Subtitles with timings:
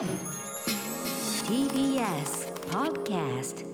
[0.00, 0.06] TBS
[2.70, 3.66] Podcast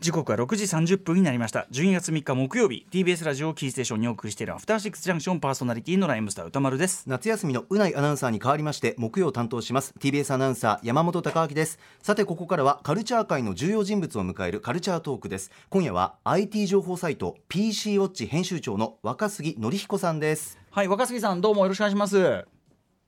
[0.00, 1.66] 時刻は6時30分になりました。
[1.72, 7.02] 12月3日木曜日 TBS ラジオをキーステーションにお送りしているアフターシックスジャンクションパーソナリティのライムスター歌丸です。
[7.08, 9.92] 夏休みのうないアナウンサーに代わりまして木曜担当します。
[9.98, 11.80] TBS アナウンサー山本貴明です。
[12.00, 15.50] さてここからはカルチャー界の重要人物を迎えるカルチャートークです。
[15.70, 20.60] 今夜は IT 情報サイト PC ウォッチ編集長の若杉則彦さんです。
[20.70, 22.53] はい若杉さんどうもよろしくお願いします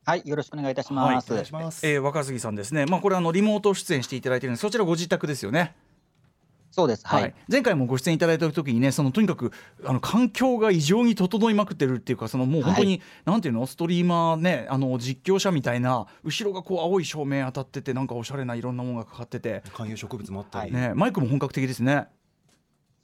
[0.06, 1.32] はい、よろしくお願いいたします。
[1.32, 5.74] お願いします、えー、若杉さんですねまあこれあのリモート出演していただいてるんでそちらご自宅ですよね
[6.70, 7.04] そうです。
[7.04, 7.34] はい。
[7.50, 9.50] 前回もご出演いただいた時にねそのとにかく
[9.84, 13.66] あの環境が異常に整いまくってるっていうかそのもう本当に、はいなんていうの？
[13.66, 22.06] ストリーマーねあの実況者みたいな後ろがこう青い照明当たっててなんかおしゃれないろんなものがかかってて、観葉植物もあったり、ね、マイクも本格的ですね。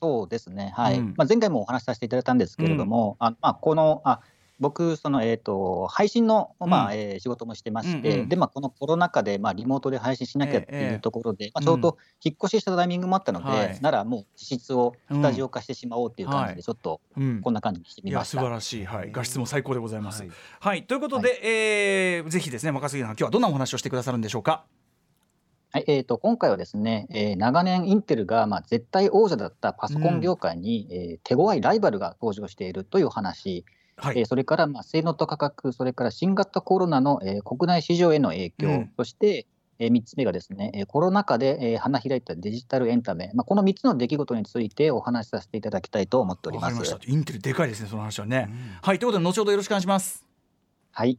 [0.03, 0.73] そうですね。
[0.77, 0.99] はい。
[0.99, 4.21] うんまあ前回もお話しさせていただいたんですけれども、あまあこのあ
[4.63, 8.29] 僕そのえっ、と配信のまあ、うんえー仕事もしてまして、うんうん。
[8.31, 10.95] でまあこのコロナ禍でまあリモートで配信しなきゃってええ。
[10.95, 13.79] いうところで、まあちょうど引っ越ししたタイミングもあったので、はい。
[13.83, 16.57] ならもう実質をスタジオ化してしまおうっていう感じはい。
[16.57, 18.39] でちょっとうんこんな感じにしてみました。
[18.39, 20.23] 素晴らしい、はい、画質も最高でございます。
[20.23, 20.29] は
[20.61, 20.79] はい。
[20.79, 21.41] い、ということで、
[22.17, 24.65] えーぜひですね若杉さん今日はどんなお話をしてくださるんでしょうか？
[25.75, 33.65] はい、えー、と今回はですね、えー長年インテルがまあ絶対王者だったパソコン業界に、えー手強いライバルが登場しているという話、
[34.03, 39.47] はい、えーそれからまあ性能と価格、それから新型コロナの、えー国内市場への影響、うんそして、
[39.79, 46.75] え3つ目がですね、えーコロナ禍で、えー花開いたデジタルエンタメ、まあ、この3つの出来事についてお話しさせていただきたいと思っております。
[46.75, 47.13] わかりました。
[47.13, 48.49] インテルでかいですねその話はね。
[48.51, 50.25] うんはいということで後ほどよろしくお願いします。
[50.93, 51.19] はい、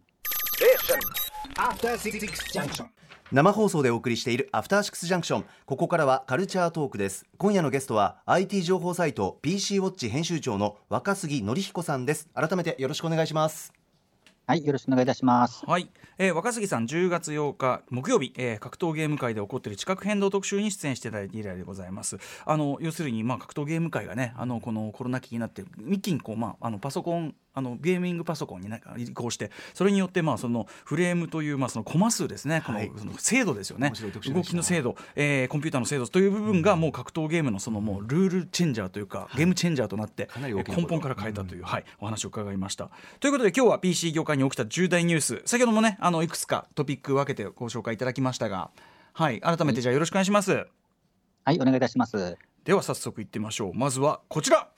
[2.54, 3.03] Junction.
[3.34, 5.46] 生放送でお送りしているアフターシックスジャンクション。
[5.66, 7.26] ここからはカルチャートークです。
[7.40, 12.30] 今夜のゲストは IT 情報サイト PC ウォッチ編集長の若杉則彦さんです。
[12.36, 13.74] 改めてよろしくお願いします。
[14.46, 15.66] はい、よろしくお願いいたします。
[15.66, 15.90] はい、
[16.20, 22.20] えー若杉さん10月8日木曜日、えー格闘ゲーム界で起こっている地殻変動特集に出演していただいて以来でございます。
[22.46, 32.88] あの要するにまあ格闘ゲーム界がねあのこのコロナ期になって一気にこうまああのパソコンあのゲーミングパソコンに、ね、移行してそれによってまあそのフレームというまあそのコマ数ですね、はい。
[32.88, 33.92] このその精度ですよね。
[34.34, 40.54] 動きの精度、えーコンピューターの精度という部分がもう格闘ゲームのそのもうルールチェンジャーというか、ゲームチェンジャーとなって根
[40.84, 42.90] 本から変えたという、はい、お話を伺いました。
[43.20, 45.42] ということで今日は PC 業界に起きた重大ニュース。
[45.46, 48.72] 先ほどもねあのいくつかトピック分けてご紹介いただきましたが、
[49.14, 50.66] はい、改めてじゃあよろしくお願いします。
[51.46, 52.38] はい、お願いいたします。
[52.64, 53.74] では早速いってみましょう。
[53.74, 54.70] まずはこちら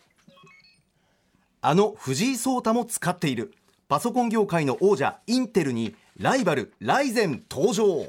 [1.67, 3.51] あの藤井聡太も使っている。
[3.87, 8.05] パソコン業界の王者インテルにライバルライゼン登場。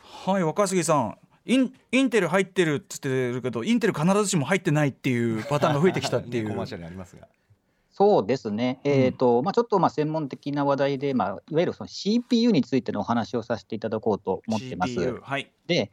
[0.00, 1.18] はい若杉さん。
[1.44, 6.50] インインテル入ってるっつってるけどインテル必ずしも入ってないっていうパターンが増えてきたっていう。
[6.50, 7.26] コマーシャルありますが。
[7.90, 14.92] そうですね、えーとまあ、ちょっとまあ専門的な話題で、まあ、いわゆるその CPU についてのお話をさせていただこうと思ってます。
[14.92, 15.50] CPU はい。
[15.66, 15.90] で、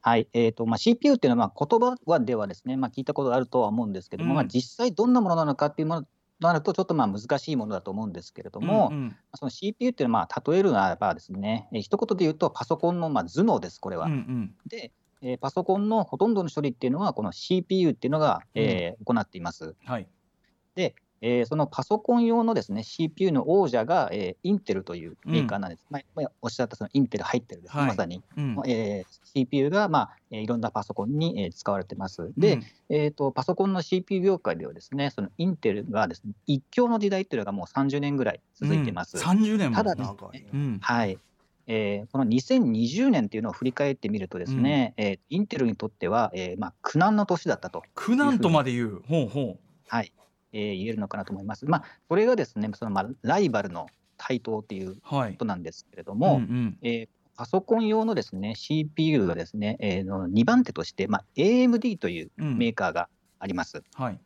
[0.00, 4.36] はいえーとまあ、CPU っていうのはまあ言葉はではですね、まあ、聞いたことがあるとは思うんですけども、うん。
[4.36, 6.08] まあ、実際どんなものなのかっていうものと
[6.40, 14.06] なると、ちょっとまあ難しいものだと思うんですけれども、うんうんその CPU っていうのはまあ例えるならばですね、えー一言で言うとパソコンのまあ頭脳です、これは。
[14.06, 19.74] うんうんで、えーパソコンのほとんどの処理っていうのは、この CPU っていうのが、えー行っています。
[19.84, 20.08] はい
[20.74, 25.86] で、えーそのパソコン用のですね CPU の王者が、えーインテルというメーカーなんです。
[25.90, 27.88] まあまあおっしゃったそのインテル入ってるですね、はい。
[27.90, 28.56] まさに、うん。
[28.66, 32.32] えー CPU が、まあえーいろんなパソコンに、えー使われてます。
[32.36, 32.62] で、うん。
[32.88, 39.16] えーと、パソコンの CPU 業界ではですね、そのインテルがですね、一強の時代っていうのがもう30年ぐらい続いてます。
[39.16, 40.04] うん、30年もただね、
[40.52, 40.78] うん。
[40.80, 41.18] はい。
[41.66, 47.82] えーこの2020年っていうのを振り返ってみるとですね、えーインテルにとっては、えーまあ、苦難の年だったと。
[47.94, 49.02] 苦難とまで言う。
[49.06, 49.58] ほうほ
[49.88, 50.12] はい、
[50.52, 51.66] えー言えるのかなと思います。
[51.66, 53.86] まあ、これがですね、そのまあライバルの
[54.16, 56.78] 台頭っていうことなんですけれども、うんうん。
[56.82, 62.58] えーパソコン用のですね CPU がですね、えーの2番手として、まあ、AMD といううん。
[62.58, 63.84] メーカーがあります。
[63.94, 64.18] はい。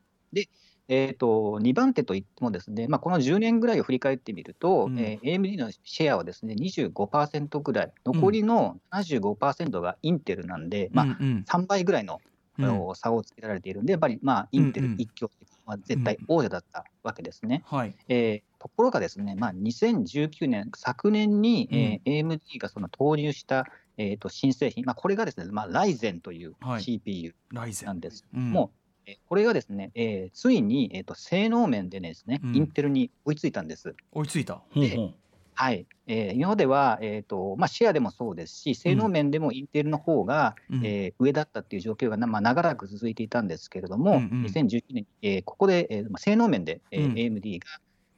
[0.89, 4.99] えー、と2番手といってもですね、まあ、この10年ぐらいを振り返ってみると、うん。
[4.99, 11.45] えー AMD のシェアはですね25%ぐらい、残りの75%がインテルなんで、まあ、うんうん。
[11.47, 12.21] 3倍ぐらいの
[12.59, 15.01] あの差をつけられているんで、やっぱりまあインテルうんうん。
[15.01, 17.63] 一強というか、まあ、絶対王者だったわけですね。
[17.67, 17.95] はい。
[18.09, 23.67] えーところがですね、まあ、2019年、昨年に、えー AMD がその投入した、
[23.97, 26.83] えー、と新製品、まあ、これがですね、まあ、ライゼンというはい。
[26.83, 28.25] CPU なんです。
[28.33, 28.53] うん。
[28.53, 28.67] も
[29.07, 32.57] う、えーこれがですね、えーついに、えー、と性能面でですね、うん。
[32.57, 33.97] インテルに追いついたんです。
[34.13, 34.63] 追いついた。
[34.71, 35.15] ほうほう
[35.55, 35.87] はい。
[36.07, 40.85] えー今までは、えーとまあ、シェアでもそうですし、性能面でもインテルの方が、うん。
[40.85, 44.45] えー上だったっていう状況がな、まあ、長らく続いていたんですけれども、うんうん。
[44.47, 47.13] 2019年、えーここで、えーまあ、性能面で、えーうん。
[47.15, 47.67] AMD が、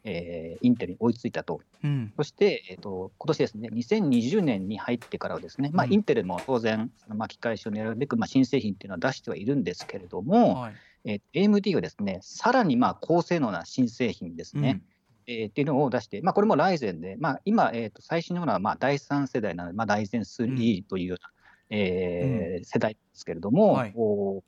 [0.05, 1.61] えーインテルに追いついたと。
[1.83, 2.13] うん。
[2.17, 5.93] そして、えー、と今年ですね、2020年に入ってからはですね、まあ、うん。
[5.93, 10.75] インテルも当然、巻き返しを狙うべく、まあ、新製品っていうのは出してはいるんですけれども、はい。
[11.07, 14.81] えー AMD はですね、さらにまあ高性能な新製品ですね、
[15.27, 21.31] えーっていうのを出して、まあ、これもライゼンで、まあ、今、えー、と最新のものはまあ第3世代なので、まあ、ライゼン3というような、
[21.71, 23.93] えー世代ですけれども、はい。
[23.97, 24.43] お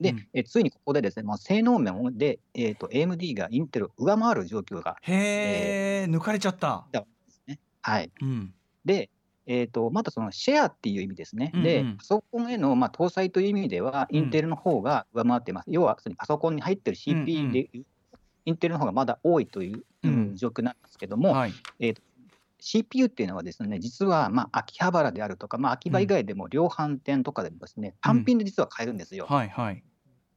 [0.00, 0.28] で、うん。
[0.34, 6.86] えーついにここでですね、まあ、性能面で、えー、と AMD がインテルを上回る状況がへえ抜かれちゃった。
[6.92, 7.58] ですね。
[7.82, 8.54] はい、うん。
[8.84, 9.10] で、
[9.46, 11.64] えー、とまたそのシェアっていう意味ですね、うんうん。
[11.64, 14.16] でパソコンへのまあ搭載という意味では、うん。
[14.16, 15.66] インテルの方が上回っています。
[15.68, 17.70] 要は、そのパソコンに入ってるうんうん CPU で、
[18.48, 20.10] インテルの方がまだ多いという、うん。
[20.10, 21.52] うん状況なんですけども、はい。
[22.60, 29.26] CPU っていうのはですね、実はまあ秋葉原であるとか、まあ、秋葉以外でも量販店とかでもですね、単品で実は買えるんですよ。
[29.28, 29.82] はいはい。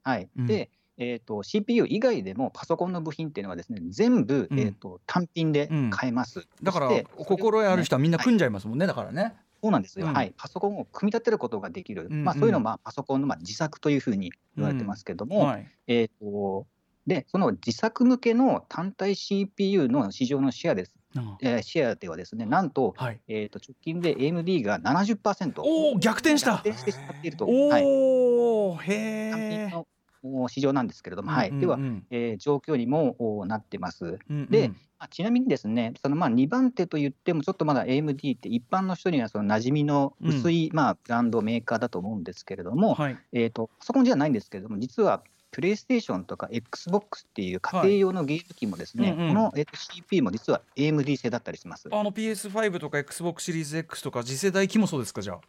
[0.03, 0.47] はい、うん。
[0.47, 4.59] で、えーと、CPU 以外でもパソコンの部品っていうのはですね、全部、うん。
[4.59, 6.47] えー、と単品で買えます。
[6.61, 9.11] だから心得ある人はみんなはい組んじゃいますもんねだから。
[9.11, 10.13] ねそうなんですよ、うん。
[10.13, 12.23] はい、パソコンを組み立てることができる、うん。
[12.23, 15.67] まあ、そういうのをまあパソコンのまあ自作というふうに言われてますけども、はい。
[15.87, 16.65] えー、と
[17.07, 23.19] でその自作向けの単体 CPU の市場のシェアです、あえーシェアではですね、なんと,、はい。
[23.27, 26.61] えー、と直近で AMD が70%、おお逆転した。
[26.63, 29.87] 逆転してしまっていると、はい、おお単へえ品の
[30.23, 31.77] お市場なんですけれども、はい、では、
[32.11, 34.19] えー状況にもおなってます。
[34.49, 34.75] でま
[35.05, 43.17] あちなみにですね、そのまあ2番手と言っても、ちょっとまだ AMD って一般の人にはその馴染みの薄いまあブランド、メーカーだと思うんですけれども、はい。
[43.33, 51.89] えー、とパソコンじゃないんですけれども、実はプレイステーションとか XBOX っていう家庭用のゲーム機もですね、はいうんうんこの、えー、と CPU も実は AMD 製だったりします。
[51.91, 55.41] あの PS5 とか XBOX シリーズ X とか次世代機もそうですかじゃあ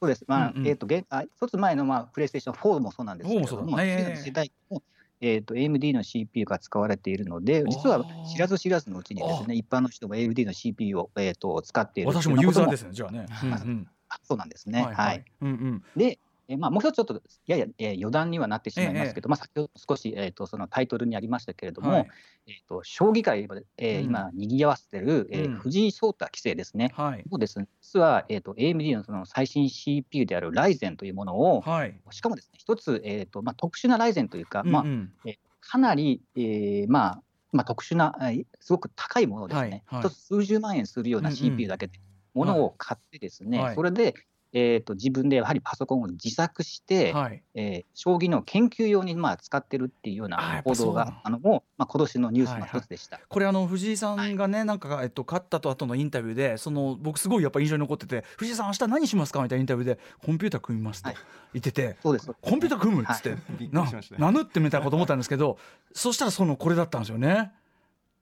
[0.00, 0.24] そうです。
[0.26, 4.82] まあ、うんうんえっ、と、げあ一つ前の、まあ、プレイステーション4もそうなんですけれど4もも、そうだね次の世代も、
[5.20, 12.10] えっ、と、AMD の CPU が使われているので、実は知らず知らずのうちにですね、一般の人も AMD の CPU を、えー、と使っている。
[12.10, 14.82] 私もユーザーですすねじゃあねうんうんあそうなんですね。
[14.82, 15.24] はい。
[15.42, 16.18] うんうんで、
[16.48, 22.08] えーまあ、もう一つちょっとやや、えー余談にはなってしまいますけど、まあ、先ほど少し、えー、とそのタイトルにありましたけれども、はい
[22.46, 24.04] えー、と将棋界で、えーうん。
[24.06, 25.58] 今、にぎわせてる、えーうん。
[25.58, 26.92] 藤井聡太棋聖ですね。
[26.96, 27.24] はい。
[27.28, 31.94] もうですね、実は、えー、と AMD のその最新 CPU であるライゼンというものを、はい。
[32.10, 34.88] しかもですね、一つ、えーとまあ、特殊なライゼンというか、まあうん。
[34.88, 37.22] うんかなり、えーまあ
[37.52, 40.00] まあ、特殊な、えーすごく高いものですね、はい。
[40.02, 40.08] はい。
[40.08, 41.38] 一つ数十万円するようなうんうん。
[41.38, 42.00] CPU だけで、
[42.32, 43.74] ものを買ってですね、はい。
[43.74, 44.14] それで、
[44.52, 47.42] えー、と自分でやはりパソコンを自作して、はい。
[47.54, 53.20] えー将棋の研究用にまあ使ってるっていうような報道があのも、まあ、今年のニュースの一つでした。
[53.28, 61.18] これあの藤井さんがね、なんか、えっと、勝ったと後のインタビューでその僕すごいやっぱ印象に残ってて「藤井さん明日何しますか?」みたいなインタビューで「コンピューター組みます」とはい。
[61.54, 62.30] 言ってて、そうです。
[62.40, 63.02] コンピューター組む？
[63.02, 64.20] っつって、びっくなりしましたね。
[64.20, 65.58] 名乗ってみたいなこと思ったんですけど
[65.92, 67.52] そしたらそのこれだったんですよね。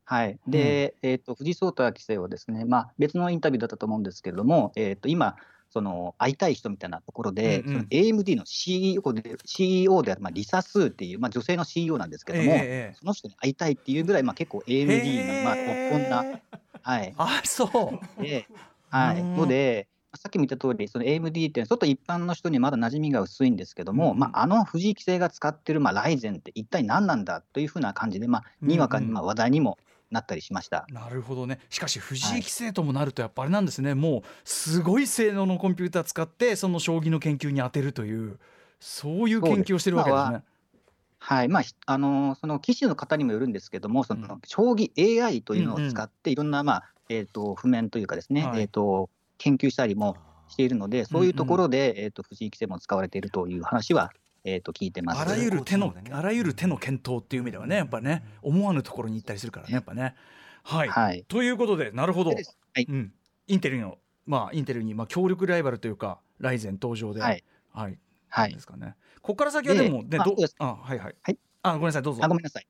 [0.04, 5.34] はい、で、えー、と藤井聡太棋聖はですね、まあ、別のインタビューだったと思うんですけれども、えー、と今、
[5.76, 7.86] その会いたい人みたいなところで、うんうん。
[7.90, 15.54] AMD の CEO で CEO である、まあ、リサ・スーっていう、まあ、女性の CEO なんですけども、ええその人に会いたいっていうぐらい、まあ、結構 AMD の、まあ、
[15.92, 16.40] こんな、
[16.80, 18.22] はい、あそう。
[18.22, 18.46] で、
[18.88, 19.36] はい、うん。
[19.36, 29.76] ので、さっきも言った通り、その AMD ってちょっと一般の人にまだ馴染みが薄いんですけども、うんまあ、あの藤井棋聖が使ってる、まあ、ライゼンって一体何なんだというふうな感じで、まあ、にわかにまあ話題にも
[30.10, 30.86] なったりしました。
[30.90, 31.58] なるほどね。
[31.70, 38.38] しかし藤井棋聖ともなるとやっぱあれなんですね、もうすごい性能のコンピューター使ってその将棋の研究に当てるという
[38.80, 40.42] そういう研究をしてるわけですね。
[41.18, 41.48] はい。
[41.48, 44.40] まあひあのーその棋士の方にもよるんですけども、そのうん。
[44.44, 48.62] 将棋 AI というのを使って、いろんな、まあえー、と譜面というかですね、はい。
[48.62, 50.16] えー、と研究したりも
[50.48, 54.12] しているので、そういうところで、えー、と藤井棋聖も使われているという話は、
[54.46, 55.20] えー、と聞いてます。
[55.20, 60.14] あらゆる手のあらゆる手の検討っていう意味ではねやっぱね思わぬところに行ったりするからねやっぱね。
[60.62, 61.24] はい、はい。
[61.26, 62.30] ということでなるほど。
[62.30, 62.86] はい。
[62.88, 63.12] うん、
[63.48, 67.42] インテルのまあインテルにまあ強力ライバルというかライゼン登場で、はい。
[67.72, 67.98] はい、
[68.28, 68.54] はい。
[68.54, 68.94] ですかね。
[69.20, 71.38] ここから先はでもねどうあはいはい、はい。
[71.62, 72.20] あごめんなさいどうぞ。
[72.24, 72.66] あごめんなさい。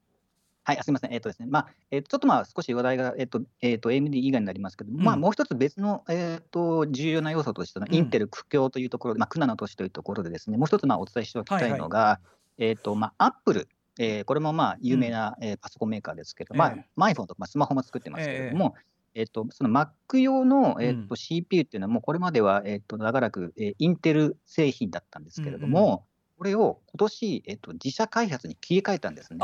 [0.67, 1.13] はい、あすみません。
[1.13, 7.95] えっ、とですね、まあ、えっ、と、ちょっとまあ、少し話題が、えっ、と、えっ、と、AMD 以外になりますけど、まあ、うんもう一つ別の、えっ、と、重要な要素としての、うん。
[7.95, 12.19] インテル苦境というところで、まあ、苦難の年というところでですね、もう一つ、まあ、お伝えしておきたいのが、
[12.59, 13.69] えっ、と、まあ、アップル、
[14.01, 18.75] えーこれもまあ、有名な、えーパソコンメーカーですけど、まあええ、まあ iPhone とか、まあ、スマホも作ってますけれども、
[19.15, 21.07] えっ、と、その Mac 用の、えっ、うん。
[21.07, 26.05] と、CPU っていうのは、もうこれまでは、えっ、と、長らく、えーインテル製品だったんですけれども、
[26.39, 29.39] これを今年、えっ、と、自社開発に切り替えたんですね。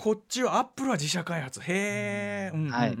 [0.00, 1.60] あこっちはアップルは自社開発。
[1.60, 2.60] へえ、うん。
[2.60, 2.96] うんうんはい。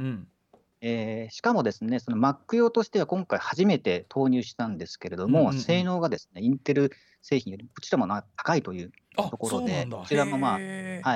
[0.82, 5.60] えーしかもですね、その Mac 用としては今回初めて投入したんですけれども、うんうんうん。
[5.60, 6.90] 性能がですね、インテル
[7.22, 10.58] 製品よりこちらもな高いというあところでこちらもまあは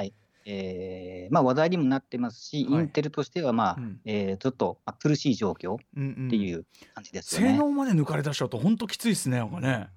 [0.03, 0.12] い。
[0.47, 2.83] えーまあ、話題にもなってますし、はい。
[2.83, 4.00] インテルとしては、まあうん。
[4.05, 7.53] えーちょっと、まあ、苦しい状況っうんうんていう感じですよね。
[7.53, 9.88] 性能まで抜かれ出しちゃうと本当きついですねなんかね。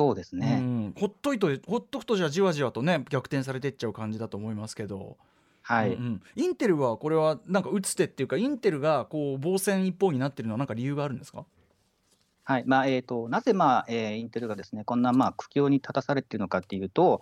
[0.00, 5.18] そうですね、うん、ほっといとほっとくとじゃあじわじわとね逆転されていっちゃう感じだと思いますけど、
[5.60, 6.22] はい、うんうん。
[6.36, 11.44] インテルはこれはなんか打つ手っていうかインテルがこう防戦一方になってるのはなんか理由があるんですか？
[12.44, 12.64] はい。
[12.66, 17.20] まあえー、となぜ、まあえーインテルがですねこんな、まあ、苦境に立たされているのかっていうと,、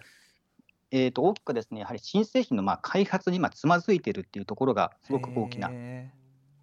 [0.93, 6.13] えー、と大きくですねやはり新製品のまあ開発にまあつまずいているっていうところがすごく大きなへ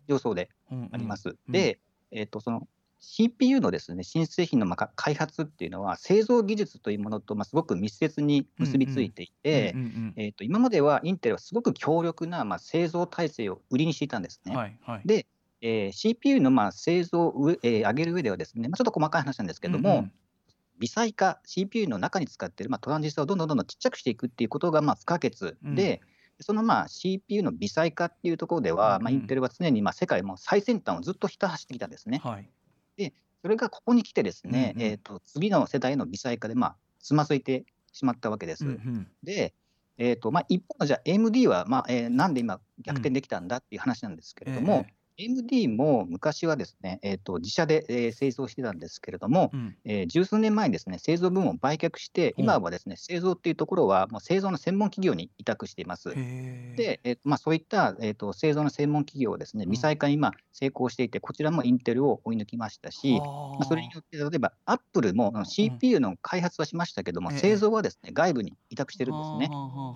[0.07, 0.49] 要素で
[0.93, 1.29] あります。
[1.29, 1.51] うん。
[1.51, 1.79] で、
[2.09, 2.69] えー、とその
[3.07, 9.75] CPU のですね新製品のまあ開発っていうのは製造技術というものとまあすごく密接に結びついていて、
[10.15, 14.55] えー、と今まではインテルはすごく強力なまあ製造体制を売りにしていたんですね。
[14.55, 15.27] はいはいで、
[15.61, 20.11] えー CPU のまあ製造を、えー上げる上ではですね、まあ、ちょっと細かい話なんですけども、うんうん
[20.77, 26.01] 微細化 CPU の中に使っているまあトランジスタをどんどんどんどんちっちゃくしていくっていうことがまあ不可欠で、
[26.41, 32.19] そのまあ CPU の微細化っていうところでは、まあ、インテルは常にまあ世界も最先端をずっとひた走ってきたんですね。
[32.23, 32.49] はい
[33.41, 34.87] それがここに来てですね、うんうん。
[34.87, 38.65] えー、と次の世代の微細化でまあつまずいてしまったわけです。
[38.65, 39.07] うんうん。
[39.23, 39.53] で、
[39.97, 44.85] えーとまあ、一方のじゃあ AMD は、まあえーなんで今逆転できたんだっていう話なんですけれども、
[45.17, 49.75] AMD も昔はですね、えー、と自社で、えー製造してたんですけれども、ええうん。
[49.85, 52.43] えー十数年前にですね製造部門を売却して、うん。
[52.43, 56.09] 今はですね製造っていうところはもう製造の専門企業に委託しています。
[56.09, 59.71] で、えーとまあ、そういった、えー、と製造の専門企業をですねうん。
[59.71, 67.37] 微細化に今成功していて、こちらもインテルを追い抜きましたし、はまあ、それによって例えばアップルも CPU の開発はしましたけども、ええ。
[67.39, 69.49] 製造はですね外部に委託してるんですね。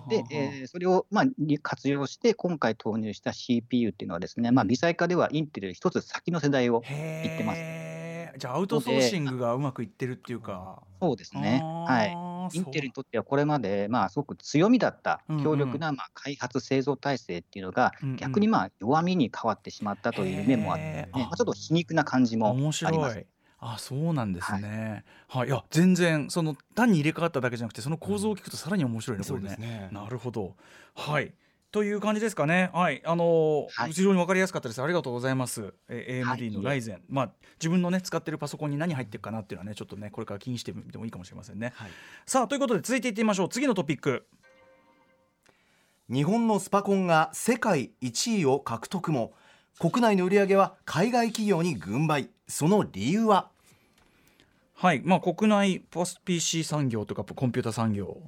[0.08, 10.84] で、えーそれをまあに活用して、今回投入した CPU っていうのはですね、まあ、微細化ではインテル一つ先の世代を、へ言ってますーじゃあアウトソーシングがうまくいってるっていうか。
[11.02, 23.26] そうですね、はい、はいインテルにとってはこれまで、まあ、すごく強みだったうんうん強力なまあ開発製造体制っていうのが、うんうん逆にまあ弱みに変わってしまったという面もあって、ねまあ、ちょっと皮肉な感じも面あります白い。
[23.58, 25.04] あそうなんですね。
[25.28, 29.56] はい、い、や全然その単に入れ替わっただけじゃなくてその構造を聞くとさらに面白いねこれね。
[29.58, 30.54] ねなるほど。
[30.94, 31.32] はい。
[31.72, 32.70] という感じですかね。
[32.72, 34.82] はい、あのーはい非常にわかりやすかったです。
[34.82, 35.72] ありがとうございます。
[35.88, 41.72] えーはい AMD のライゼン、まあ自分のね使ってるパソコンに何入ってるかなっていうのはねちょっとねこれから気にしてみてもいいかもしれませんね。
[41.76, 41.90] はい
[42.26, 43.48] さあということで続いていってみましょう。
[43.48, 44.26] 次のトピック。
[46.12, 49.32] 日本のスパコンが世界1位を獲得も
[49.78, 53.48] 国内の売り上げは海外企業に軍配その理由は？
[54.74, 55.84] はい、まあ国内
[56.24, 58.18] PC 産業とかコンピュータ産業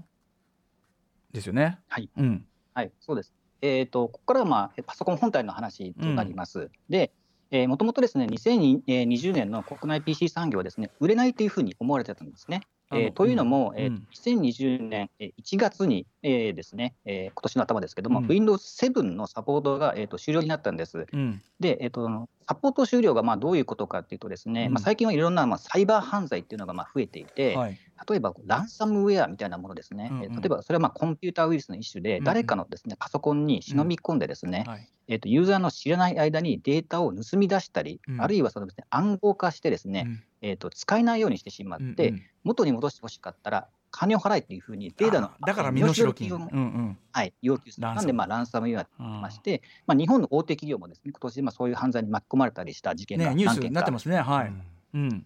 [1.32, 1.80] ですよね。
[1.88, 2.08] はい。
[2.16, 2.46] うん。
[2.74, 3.32] はい、そうです。
[3.60, 6.70] えー、とここからは、まあ、パソコン本体の話となります。
[6.88, 7.12] で、
[7.52, 12.62] えー、もともとですね、2020年の国内 PC 産業はですね、売れないというふうに思われてたんですね。
[12.94, 21.06] えーというのも、うんえー2020年えー1月に、えーですね、えー今年の頭ですけども、うん Windows 7のサポートが、えー、と終了になったんです。
[21.12, 21.42] うん。
[21.60, 27.78] で、えー、とサポート終了がまあどういうことかっていうとですね、うんまあ、最近はいろんなまあサイバー犯罪っていうのがまあ増えていて、はい。
[28.08, 34.88] 例えばランサムウェアみたいなものですね、うんうんえー例えばそれはまあコンピューターウイルスの一種で、誰かのですねパソコンに忍び込んでですね、はい。
[35.08, 46.34] えー、とユーザーの知らない間にデータを盗み出したり、うんあるいはそのです、ね、暗号化してですね、うんえー、と使えないようにしてしまって、うんうん元に戻してほしかったら金を払えっていうふうにデータのあだから身代金。
[46.34, 46.98] をうんうん。
[47.12, 47.86] はい、要求する。
[47.86, 54.16] なんで、まあ、ランサムウェアとあ言いまして、まあ、日本の大手企業もですね今年まあそういう犯罪に巻き込まれたりした事件がねニュースになってますね。
[54.16, 54.52] はい。
[54.94, 55.22] うん。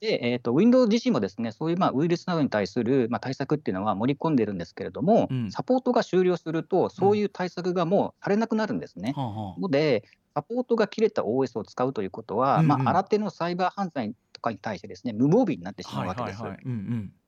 [0.00, 5.50] で、えー、と Windows 自身もですねそういうまあウイルスなどに対するまあ対策っていうのは盛り込んでるんですけれども、うん。
[5.50, 9.12] サポートが終了すると、そういう対策がもうされなくなるんですね。
[9.16, 9.60] はあはあ。
[9.60, 12.68] ので、サポートが切れた OS を使うということは、うんうん。
[12.68, 16.42] まあ、新手のサイバー犯罪とかに対してですね無防備になってしまうわけです。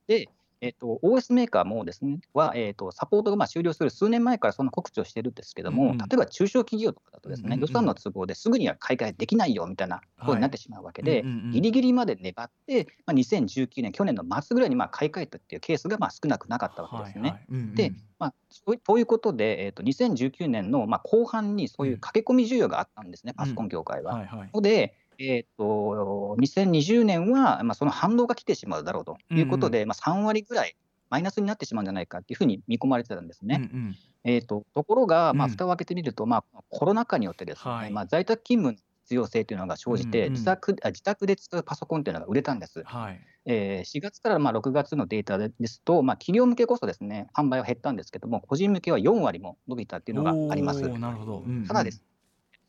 [0.06, 0.28] で、
[0.60, 5.98] えっと OS メーカーもですねは、えっとサポートがまあ終了する数年前からその告知をしてるんですけども、うんうん。
[5.98, 7.60] 例えば中小企業とかだとですね、うんうんうん。
[7.62, 11.50] 予算の都合ですぐには買い替えできないよみたいなことになってしまうわけで、うんうんうん。
[11.52, 17.22] ギリギリまで粘って、まあ、2019年、去年の末ぐらいにまあ買い替えたっていうケースがまあ少なくなかったわけですね。
[17.22, 17.44] はいはい。
[17.50, 17.74] うんうん。
[17.74, 24.14] でまあ、そういということで、えー、と2019年のまあ後半にそういう駆け込み需要があったんですね、パソコン業界は。
[24.14, 24.50] はいはい。
[24.52, 30.76] ので、えー、と2020年は、まあ、その反動が来てしまうだろうということで、まあ、3割ぐらい
[31.10, 33.68] マイナスになってしまうんじゃないかっていうふうに見込まれてたんですね。
[33.72, 42.82] うんうんえー、とところが、まあ、うん蓋を開けてみると、まあ、コロナ禍によってですね、はいまあ、在宅勤務の必要性というのが生じて、うんうん自宅あ自宅で使うパソコンというのが売れたんです。
[42.84, 43.20] はい。
[43.46, 50.82] えー4月からまあ6月のデータでですと、まあ、企業向けこそですね販売は減ったんですけども、個人向けは4割も伸びたっていうのがあります。
[50.86, 51.38] なるほど。
[51.38, 52.04] うんうんただです、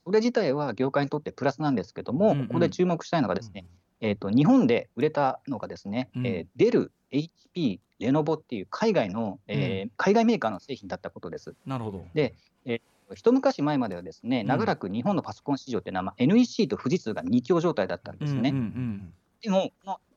[0.10, 2.48] それ自体は業界にとってプラスなんですけども、うんうん。
[2.48, 3.66] ここで注目したいのがですね、
[4.02, 11.54] えーと、日本で売れたのがですね、うん、えー、デル、HP、レノボっていう海外の、えー、うん、海外メーカーの製品だったことです。
[11.68, 12.04] なるほど。
[12.16, 12.34] で、
[12.66, 18.50] えー、一昔前まではですね長らく日本のパソコン市場っていうのは、まあ、NEC と富士通が2強状態だったんですね。
[18.50, 19.14] うんうんうん、
[19.44, 19.72] でも、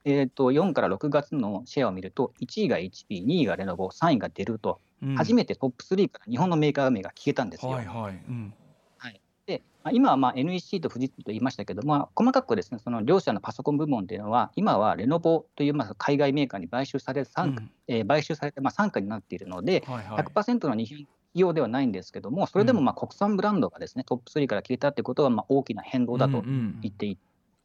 [0.04, 7.72] えーと、4から6月のシェアを見ると、1位が HP、2位がレノボ、3位がデルと、うん、初めてトップ3から日本のメーカー名が消えたんですよ。
[7.72, 8.14] はいはい。
[8.28, 8.42] うん。
[8.42, 8.52] はい、
[9.52, 27.18] でまあ、今はまあ NEC と富士通と言いましたけども、まあ、細かくですねその両者のパソコン部門というのは、今はレノボというまあ海外メーカーに買収され傘、うん、えー、買収されてまあ傘下になっているので、はいはい、100%の日本企業ではないんですけども、それでもまあ国産ブランドがですね、トップ3から消えたということはまあ大きな変動だと言ってい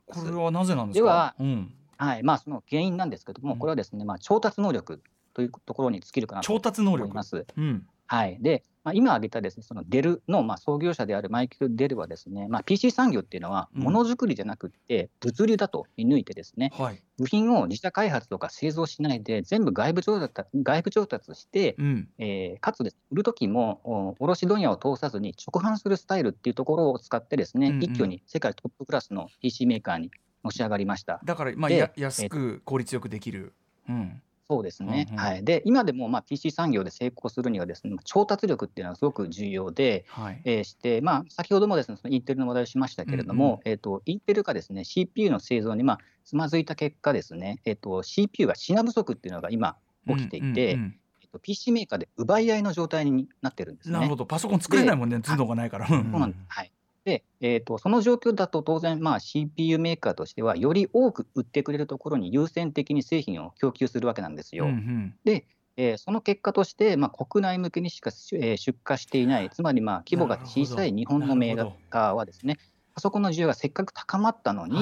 [0.07, 0.21] ます。
[0.21, 1.05] うんうん、これはなぜなんですか？
[1.05, 1.73] では、うん。
[1.97, 5.01] はいまあ、その原因なんですけども、これはですね、まあ、調達能力
[5.33, 7.45] というところに尽きるかなと思います。
[7.57, 30.11] うん、はい、で、まあ、今挙げたですねそのデルのまあ創業者であるマイケル・デルはですね、まあ、PC 産業っていうのはものづくりじゃなくて物流だと見抜いてですね、うんはい、部品を自社開発とか製造しないで全部外部調達外部調達して、うん、えー、かつです、ね、売る時も卸問屋を通さずに直販するスタイルっていうところを使ってですね、うんうん、一挙に世界トップクラスの PC メーカーに
[30.45, 31.19] のし上がりました。
[31.25, 33.53] だから、まあ、や安く効率よくできる。
[33.89, 49.75] うんそうですね、はい、で今でもまあ PC 産業で成功するにはですね調達力っていうのはすごく重要で、はい、えー、して、まあ、先ほどもですねそのインテルの話題をしましたけれども、うんうん、えーと、インテルがですね CPU の製造にまあつまずいた結果ですね、えーと、CPU が品不足っていうのが今
[50.07, 53.95] 起きていて、うんうんうんえっと、PC メーカーで奪い合いの状態になってるんですね。
[53.95, 54.25] なるほど。
[54.25, 55.87] パソコン作れないもんね頭脳がないから。
[55.87, 56.71] そうなんです、はい
[57.07, 64.65] で、えーと、その状況だと当然、まあ、CPU メーカーとしては、より多く売ってくれるところに優先的に製品を供給するわけなんですよ。
[64.65, 65.45] うんうん、で、
[65.77, 72.57] えー、その結果として、まあ、国内向けにしか、えー、出荷していない、つまりまあ規模が小さい日本のメーカーはですね、
[72.93, 74.81] パソコンの需要がせっかく高まったのに、え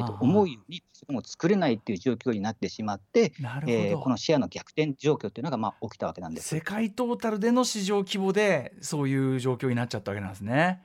[0.00, 3.32] ーと、思うようにパソコンを作れないっていう状況になってしまって、
[3.68, 10.82] えー、このシェアの逆転状況っていうのがまあ起きたわけなんです世界トータルでの市場規模で、そういう状況になっちゃったわけなんですね。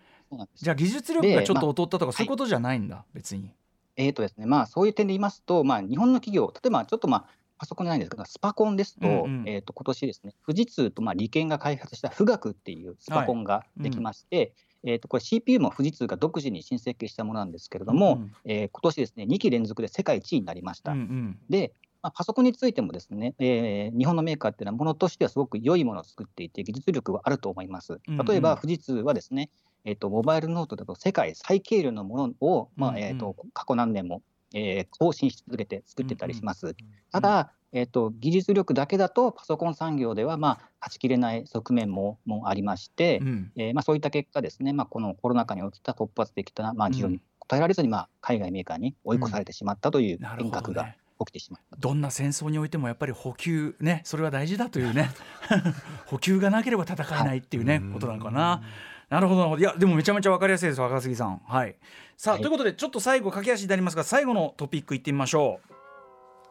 [0.55, 3.51] じゃあ技術力がちょっと劣ったとか、そういうことじゃないんだ、はい、別に。
[3.97, 7.25] えーとですねまあ、そういう点で言いますと、まあ、日本の企業、例えばちょっと、まあ、
[7.57, 14.45] パソコンじゃないんですけど、スパコンですと、うんうん、えー、と今年ですね、富士通とまあ理研が開発した富岳っていうスパコンができまして、はい。
[14.45, 20.91] うん、えー、とこれ CPU も富士通が独自に新設計したものなんですけれども、うんうん、えー、今年ですね、2期連続で世界一位になりました。
[20.91, 21.71] うんうん、で、
[22.01, 28.00] まあ、パソコンについてもですね、えー、日本のメーカーっていうのはものとしてはすごく良いものを作っていて、技術力はあると思います。
[28.05, 29.50] 例えば富士通はですね、
[29.85, 36.75] えっと、モバイルノートだと世界最軽量のものを、まあえっと、過去何年も、えー、更新し続けて作ってたりします。
[37.11, 50.95] ただ、えっと、技術力だけだとパソコン産業では、まあ、勝ちきれない側面ももありまして、うん、えー、まあ、そういった結果ですね、まあ、このコロナ禍に起きた突発的な、まあ、需要に応えられずに、まあ、海外メーカーに追い越されてしまったという変革が。
[51.17, 55.11] 起きてしまうどんな戦争においてもやっぱり補給ねそれは大事だというね。
[56.07, 58.63] 補給がなければ戦えないっていうね、はい、ことなのかな。
[59.09, 59.61] なるほどなるほど。
[59.61, 61.41] いやでもめちゃめちゃ分かりやすいです若杉さん。
[61.46, 61.75] はい。
[62.18, 65.74] さあ、はい、ということでちょっと最後駆け足になりますが最後のトピックいってみましょう。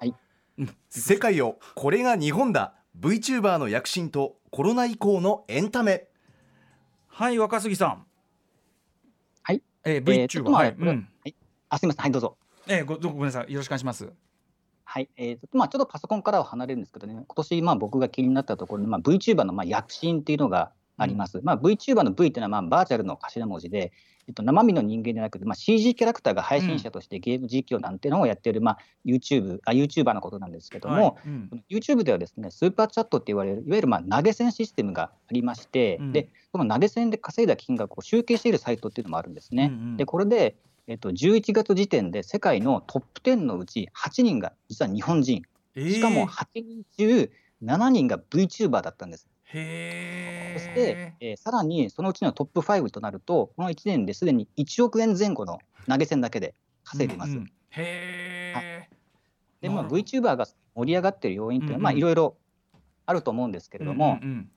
[0.00, 0.14] はい、
[0.58, 2.74] うん、世界をこれが日本だ。
[2.98, 6.06] VTuber の躍進とコロナ以降のエンタメ。
[7.08, 8.06] はい若杉さん。
[9.42, 9.62] はい。
[9.84, 11.34] えー、VTuber、はい、うん、はい、
[11.68, 12.02] あすみません。
[12.02, 12.36] はいどうぞ。
[12.66, 13.52] えー、ごごめんなさい。
[13.52, 14.08] よろしくお願いします。
[14.84, 21.38] はい、えーまあ、ちょっとパソコンからは離れるんですけどね、今年まあ僕が気になったところで、まあ、VTuber のまあ躍進っていうのがあります。
[21.38, 23.92] うん、まあ、VTuber の V っていうのはまあバーチャルの頭文字で、
[24.26, 31.28] えっと、生身の人間じゃなくて、まあ、CG キャラクターが配信者としてゲーム実況なんていうのをやってる、まあ、YouTube、あ YouTuber のことなんですけども、はい。
[31.28, 39.70] うん、YouTube ではですね、スーパーチャットって言われる、いわゆるまあ投げ銭システムがありまして、うん、で、その投げ銭で稼いだ金額を集計しているサイトっていうのもあるんですね。
[39.72, 45.42] うんうん、で、これで、えっと、11月時点で世界のトップ10のうち8人が実は日本人、
[45.76, 47.30] しかも8人中
[47.62, 49.28] 7人が VTuber だったんです。
[49.54, 57.32] へそして、えー、さらにそのうちのトップ5となると、この1年ですでに1億円前後の投げ銭だけで稼いでいます。
[57.32, 58.88] うんうん、へ
[59.60, 62.36] で、まあ、VTuber が盛り上がっている要因っていうのは、まあ、いろいろ
[63.06, 64.50] あると思うんですけれども、うんうん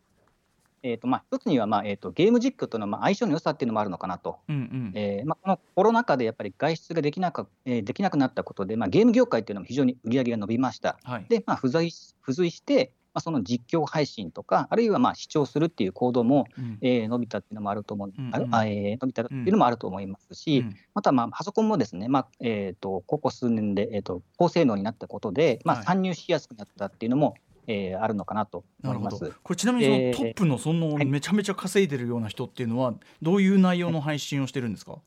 [0.84, 4.92] えーとまあ、一つには、まあえーと、ゲーム実況とのまあ相性の良さっていうのもあるのかなと、うんうん。
[4.96, 10.98] えーまあ、このコロナ禍でやっぱり外出ができなか,、えー、できなくなったことで、まあ、ゲーム業界っていうのも非常に売り上げが伸びました。
[11.04, 29.34] はい、で、まあ、付随付随して、まあ、その実況配信とか、あるいはまあ視聴するっていう行動も、うん、えー、伸びたっていうのもあると思う、うんうん、あえー、伸びたっていうのもあると思いますし、うん、またまあパソコンもですね、まあえーと、ここ数年で、えーと、高性能になったことで、まあ、参入しやすくなったっていうのも、はいえー、あるのかなと思います。
[29.44, 35.00] これちなみにそのトップのそのめちゃめちゃ稼いでるような人っていうのはどういう内容の配信をしてるんですか、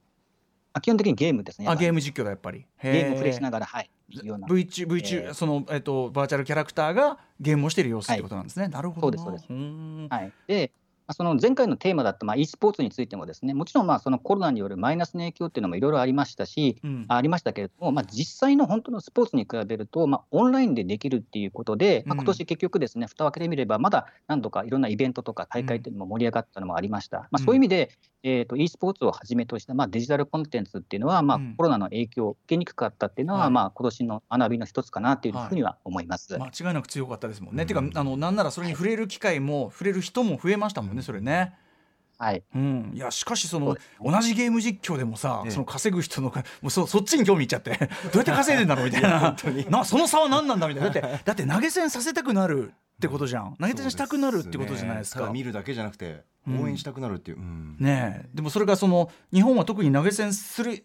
[0.72, 1.66] あ基本的にゲームですね。
[1.68, 2.66] あゲーム実況だやっぱり。
[2.82, 3.90] ゲームをプレイしながら、はい。
[4.22, 8.64] ような V 中 V 中、えー、そのえっ、ー、とバーチャルキャラクターがゲームをしている様子ってことなんですね。
[8.64, 9.18] はい、なるほど。
[9.18, 10.12] そうですそうです。
[10.12, 10.32] はい。
[10.46, 10.72] で
[11.12, 27.90] その前回のテーマだった、まあ、e スポーツについてもですねもちろんまあそのコロナによるマイナスの影響っていうのもいろいろありましたし、うん、ありましたけれども、まあ、実際の本当のスポーツに比べると、まあ、オンラインでできるっていうことで、まあ、今年結局ですね、うん、蓋を開けてみればまだ何度かいろんなイベントとか大会っていうのも盛り上がったのもありました、まあ、そういう意味で、
[28.22, 37.62] えーと、e スポーツをはじめとした、まあ、デジタルコンテンツっていうのは、まあ、コロナの影響を受けにくかったっていうのは、うん、まあ今年の学びの一つかなというふうには思います、はい、間違いなく強かったですもんね。
[37.62, 41.54] うん、ていうかあのなんならそれに触れる機会も、触れる人も増えましたもんねそれね。
[42.20, 46.34] はい、うん、いやしかしその同じゲーム実況でもさ、その稼ぐ人のも
[46.64, 47.80] うそそっちに興味いっちゃってどう
[48.16, 49.34] やって稼いでんだろうみたいな。
[49.70, 50.90] なその差は何なんだみたいな。
[50.90, 53.56] だってだって投げ銭させたくなるってことじゃん。
[53.58, 60.82] 投げ銭したくなるってことじゃないですか、ね、見るだけじゃなくて応援したくなるっていう、うん、ねでもそれがその日本は特に投げ銭する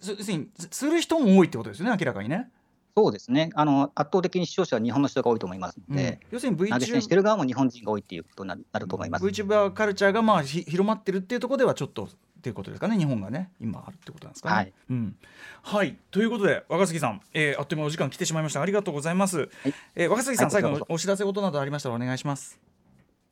[0.71, 2.49] する人も多いってことですよね明らかにね。
[2.97, 3.49] そうですね。
[3.55, 9.25] あの圧倒的に視聴者は日本の人が多いと思いますので、うん、要するに VTuber してる側も日本人が多いっていうことになると思います。
[9.25, 12.07] VTuber カルチャーがまあ広まってるっていうところではちょっとっ
[12.41, 14.55] ていうことですかね日本がね今あるってことなんですかね。
[14.55, 15.15] はい、うん、
[15.63, 18.61] はい、ということで若杉さん、えー、あっという間お時間来てしまいました。
[18.61, 19.39] ありがとうございます。
[19.39, 19.49] はい、
[19.95, 22.59] えー、若杉さん、はい、最後のお知らせことなどありましたらお願いします。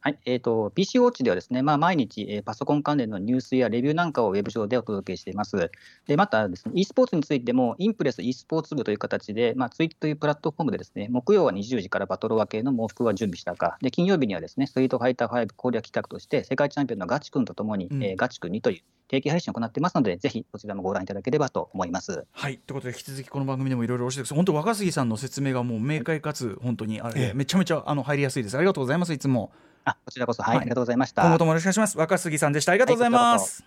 [0.05, 5.71] はい、えーと、PC ウォッチではですね、まあ、毎日、えー、パソコン関連のニュースやレビューなんかをウェブ上でお届けしています。
[6.07, 22.25] でまたですね、e スポーツについても、インプレス e スポーツ部という形で、まあ、ツイットというプラットフォームでですね、木曜は20時からバトル分けの喪服は準備したか、で金曜日にはですね、ストリートファイター5攻略企画として、世界チャンピオンのガチ君とともに、うん、えー、ガチ君にという定期配信を行ってますので、ぜひこちらもご覧いただければと思います。
[22.29, 24.37] はいということで、引き続きこの番組でもいろいろ教えてください。
[24.37, 28.57] 本当、若杉さんの説明がもう明快かつ、本当にあれ、ええ、めちゃめちゃあの入りやすいです。
[28.57, 29.53] ありがとうございます、いつも。
[29.85, 31.23] あこちらこそ、はい、はい、ありがとうございました。
[31.23, 31.97] 今後ともよろしくお願いします。
[31.97, 32.71] 若杉さんでした。
[32.71, 33.63] ありがとうございます。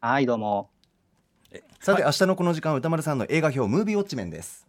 [0.00, 0.70] はい、どうも。
[1.80, 4.66] さて、明日のこの時間、歌丸さんの映画表、ムービーウォッチメンです。